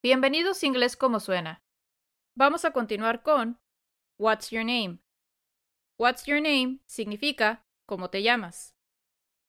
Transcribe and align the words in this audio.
Bienvenidos 0.00 0.62
Inglés 0.62 0.96
como 0.96 1.18
suena. 1.18 1.60
Vamos 2.36 2.64
a 2.64 2.70
continuar 2.70 3.24
con 3.24 3.58
What's 4.16 4.50
your 4.50 4.64
name? 4.64 5.00
What's 5.98 6.24
your 6.24 6.40
name 6.40 6.78
significa 6.86 7.64
¿cómo 7.84 8.08
te 8.08 8.22
llamas? 8.22 8.76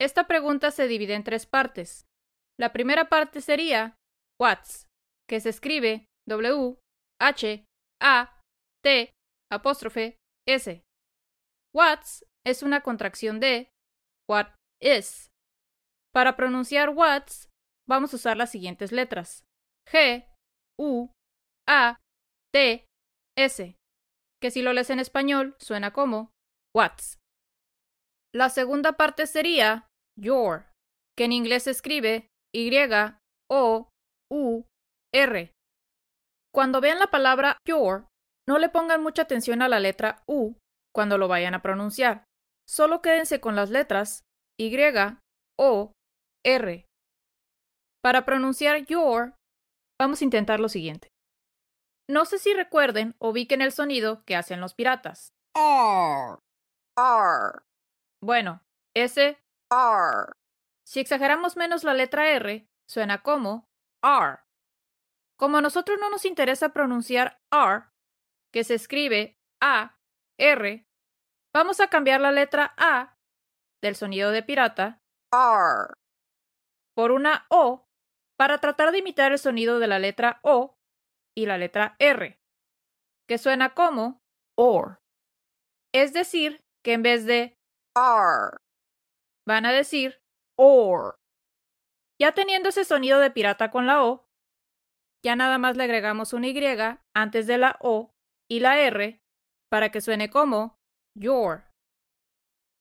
Esta 0.00 0.26
pregunta 0.26 0.70
se 0.70 0.88
divide 0.88 1.12
en 1.12 1.24
tres 1.24 1.44
partes. 1.44 2.06
La 2.58 2.72
primera 2.72 3.10
parte 3.10 3.42
sería 3.42 3.98
What's, 4.40 4.88
que 5.28 5.40
se 5.40 5.50
escribe 5.50 6.06
W 6.26 6.78
H 7.20 7.66
A 8.00 8.40
T 8.82 9.12
apóstrofe 9.50 10.16
S. 10.48 10.82
What's 11.74 12.24
es 12.46 12.62
una 12.62 12.80
contracción 12.80 13.40
de 13.40 13.68
What 14.26 14.54
is. 14.80 15.28
Para 16.14 16.34
pronunciar 16.34 16.88
What's 16.88 17.50
vamos 17.86 18.14
a 18.14 18.16
usar 18.16 18.38
las 18.38 18.50
siguientes 18.50 18.90
letras. 18.90 19.44
G, 19.88 20.26
U, 20.78 21.10
A, 21.68 21.98
T, 22.52 22.86
S, 23.36 23.76
que 24.40 24.50
si 24.50 24.62
lo 24.62 24.72
lees 24.72 24.90
en 24.90 24.98
español 24.98 25.56
suena 25.58 25.92
como 25.92 26.30
What's. 26.74 27.18
La 28.34 28.48
segunda 28.48 28.92
parte 28.92 29.26
sería 29.26 29.88
your, 30.18 30.66
que 31.16 31.24
en 31.24 31.32
inglés 31.32 31.64
se 31.64 31.70
escribe 31.70 32.28
Y, 32.54 32.70
O, 33.50 33.88
U, 34.30 34.64
R. 35.12 35.52
Cuando 36.52 36.80
vean 36.80 36.98
la 36.98 37.08
palabra 37.08 37.58
your, 37.66 38.06
no 38.48 38.58
le 38.58 38.68
pongan 38.68 39.02
mucha 39.02 39.22
atención 39.22 39.62
a 39.62 39.68
la 39.68 39.80
letra 39.80 40.22
U 40.26 40.56
cuando 40.94 41.18
lo 41.18 41.28
vayan 41.28 41.54
a 41.54 41.62
pronunciar. 41.62 42.24
Solo 42.68 43.02
quédense 43.02 43.40
con 43.40 43.56
las 43.56 43.70
letras 43.70 44.22
Y, 44.58 44.72
O, 45.58 45.92
R. 46.44 46.86
Para 48.02 48.24
pronunciar 48.24 48.86
your, 48.86 49.34
vamos 50.00 50.22
a 50.22 50.24
intentar 50.24 50.60
lo 50.60 50.70
siguiente. 50.70 51.12
No 52.08 52.24
sé 52.24 52.38
si 52.38 52.54
recuerden 52.54 53.14
o 53.18 53.28
ubiquen 53.28 53.60
el 53.60 53.70
sonido 53.70 54.24
que 54.24 54.34
hacen 54.34 54.60
los 54.60 54.74
piratas. 54.74 55.34
R. 55.54 56.38
R. 56.96 57.62
Bueno, 58.22 58.62
ese 58.96 59.38
R. 59.70 60.32
Si 60.86 61.00
exageramos 61.00 61.56
menos 61.56 61.84
la 61.84 61.92
letra 61.92 62.30
R, 62.30 62.66
suena 62.88 63.22
como 63.22 63.68
R. 64.02 64.38
Como 65.38 65.58
a 65.58 65.60
nosotros 65.60 65.98
no 66.00 66.08
nos 66.08 66.24
interesa 66.24 66.70
pronunciar 66.70 67.38
R, 67.52 67.84
que 68.52 68.64
se 68.64 68.74
escribe 68.74 69.38
A, 69.62 69.98
R, 70.38 70.86
vamos 71.54 71.80
a 71.80 71.88
cambiar 71.88 72.22
la 72.22 72.32
letra 72.32 72.74
A 72.78 73.18
del 73.82 73.96
sonido 73.96 74.30
de 74.30 74.42
pirata 74.42 75.02
R. 75.30 75.92
por 76.94 77.12
una 77.12 77.46
O 77.50 77.86
para 78.40 78.56
tratar 78.56 78.90
de 78.90 79.00
imitar 79.00 79.32
el 79.32 79.38
sonido 79.38 79.78
de 79.80 79.86
la 79.86 79.98
letra 79.98 80.40
O 80.42 80.74
y 81.36 81.44
la 81.44 81.58
letra 81.58 81.94
R, 81.98 82.40
que 83.28 83.36
suena 83.36 83.74
como 83.74 84.22
OR. 84.56 84.96
Es 85.94 86.14
decir, 86.14 86.62
que 86.82 86.94
en 86.94 87.02
vez 87.02 87.26
de 87.26 87.54
R. 87.94 88.56
van 89.46 89.66
a 89.66 89.72
decir 89.72 90.22
OR. 90.58 91.16
Ya 92.18 92.32
teniendo 92.32 92.70
ese 92.70 92.86
sonido 92.86 93.20
de 93.20 93.30
pirata 93.30 93.70
con 93.70 93.86
la 93.86 94.02
O, 94.06 94.24
ya 95.22 95.36
nada 95.36 95.58
más 95.58 95.76
le 95.76 95.84
agregamos 95.84 96.32
una 96.32 96.48
Y 96.48 96.56
antes 97.14 97.46
de 97.46 97.58
la 97.58 97.76
O 97.82 98.10
y 98.50 98.60
la 98.60 98.80
R 98.80 99.20
para 99.70 99.90
que 99.90 100.00
suene 100.00 100.30
como 100.30 100.78
your. 101.14 101.64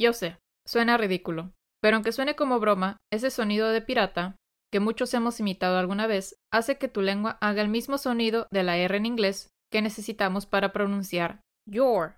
Yo 0.00 0.12
sé, 0.12 0.38
suena 0.64 0.96
ridículo, 0.96 1.52
pero 1.82 1.96
aunque 1.96 2.12
suene 2.12 2.36
como 2.36 2.60
broma, 2.60 2.98
ese 3.12 3.32
sonido 3.32 3.70
de 3.70 3.82
pirata, 3.82 4.36
que 4.70 4.80
muchos 4.80 5.12
hemos 5.14 5.40
imitado 5.40 5.78
alguna 5.78 6.06
vez, 6.06 6.36
hace 6.52 6.78
que 6.78 6.88
tu 6.88 7.02
lengua 7.02 7.38
haga 7.40 7.62
el 7.62 7.68
mismo 7.68 7.98
sonido 7.98 8.46
de 8.50 8.62
la 8.62 8.76
R 8.76 8.96
en 8.96 9.06
inglés 9.06 9.50
que 9.70 9.82
necesitamos 9.82 10.46
para 10.46 10.72
pronunciar 10.72 11.42
your. 11.66 12.16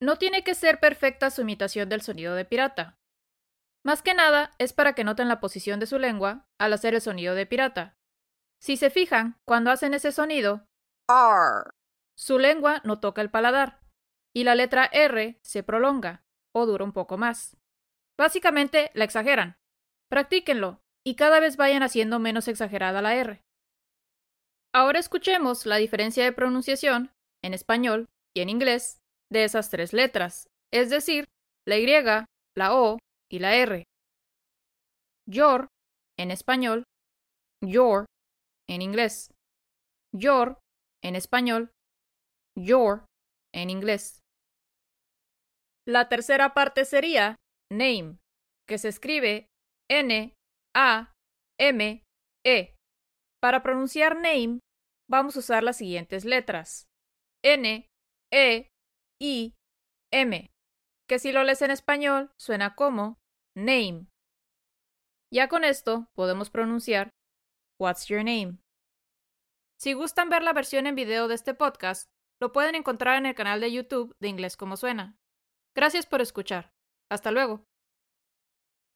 No 0.00 0.16
tiene 0.16 0.44
que 0.44 0.54
ser 0.54 0.80
perfecta 0.80 1.30
su 1.30 1.42
imitación 1.42 1.88
del 1.88 2.02
sonido 2.02 2.34
de 2.34 2.44
pirata. 2.44 2.96
Más 3.84 4.02
que 4.02 4.14
nada 4.14 4.52
es 4.58 4.72
para 4.72 4.94
que 4.94 5.04
noten 5.04 5.28
la 5.28 5.40
posición 5.40 5.80
de 5.80 5.86
su 5.86 5.98
lengua 5.98 6.46
al 6.58 6.72
hacer 6.72 6.94
el 6.94 7.00
sonido 7.00 7.34
de 7.34 7.46
pirata. 7.46 7.94
Si 8.60 8.76
se 8.76 8.90
fijan, 8.90 9.38
cuando 9.46 9.70
hacen 9.70 9.94
ese 9.94 10.12
sonido, 10.12 10.66
R. 11.08 11.70
su 12.16 12.38
lengua 12.38 12.80
no 12.84 13.00
toca 13.00 13.22
el 13.22 13.30
paladar 13.30 13.80
y 14.34 14.44
la 14.44 14.54
letra 14.54 14.86
R 14.92 15.38
se 15.42 15.62
prolonga 15.62 16.24
o 16.54 16.66
dura 16.66 16.84
un 16.84 16.92
poco 16.92 17.16
más. 17.16 17.56
Básicamente 18.18 18.90
la 18.94 19.04
exageran. 19.04 19.58
Practíquenlo 20.10 20.82
y 21.06 21.14
cada 21.14 21.38
vez 21.38 21.56
vayan 21.56 21.84
haciendo 21.84 22.18
menos 22.18 22.48
exagerada 22.48 23.00
la 23.00 23.14
R. 23.14 23.40
Ahora 24.74 24.98
escuchemos 24.98 25.64
la 25.64 25.76
diferencia 25.76 26.24
de 26.24 26.32
pronunciación 26.32 27.12
en 27.44 27.54
español 27.54 28.06
y 28.36 28.40
en 28.40 28.48
inglés 28.48 28.98
de 29.30 29.44
esas 29.44 29.70
tres 29.70 29.92
letras, 29.92 30.48
es 30.72 30.90
decir, 30.90 31.26
la 31.64 31.78
Y, 31.78 31.86
la 32.56 32.74
O 32.74 32.98
y 33.30 33.38
la 33.38 33.54
R. 33.54 33.84
Your 35.28 35.68
en 36.18 36.32
español, 36.32 36.82
your 37.64 38.06
en 38.68 38.82
inglés. 38.82 39.30
Your 40.12 40.58
en 41.04 41.14
español, 41.14 41.70
your 42.56 43.04
en 43.54 43.70
inglés. 43.70 44.18
La 45.86 46.08
tercera 46.08 46.52
parte 46.52 46.84
sería 46.84 47.36
name, 47.70 48.18
que 48.66 48.78
se 48.78 48.88
escribe 48.88 49.46
N 49.88 50.32
A 50.76 51.14
M 51.58 52.04
E. 52.44 52.74
Para 53.40 53.62
pronunciar 53.62 54.14
name 54.16 54.60
vamos 55.08 55.36
a 55.36 55.38
usar 55.38 55.62
las 55.62 55.78
siguientes 55.78 56.26
letras: 56.26 56.86
N 57.42 57.88
E 58.30 58.68
I 59.20 59.54
M, 60.12 60.50
que 61.08 61.18
si 61.18 61.32
lo 61.32 61.42
lees 61.44 61.62
en 61.62 61.70
español 61.70 62.30
suena 62.38 62.74
como 62.74 63.16
name. 63.56 64.08
Ya 65.32 65.48
con 65.48 65.64
esto 65.64 66.08
podemos 66.14 66.50
pronunciar 66.50 67.10
What's 67.80 68.06
your 68.08 68.20
name? 68.20 68.58
Si 69.80 69.92
gustan 69.92 70.28
ver 70.28 70.42
la 70.42 70.52
versión 70.52 70.86
en 70.86 70.94
video 70.94 71.28
de 71.28 71.34
este 71.34 71.54
podcast, 71.54 72.08
lo 72.40 72.52
pueden 72.52 72.74
encontrar 72.74 73.18
en 73.18 73.26
el 73.26 73.34
canal 73.34 73.60
de 73.60 73.72
YouTube 73.72 74.14
de 74.20 74.28
Inglés 74.28 74.56
como 74.56 74.76
suena. 74.76 75.16
Gracias 75.74 76.06
por 76.06 76.20
escuchar. 76.20 76.70
Hasta 77.10 77.30
luego. 77.30 77.65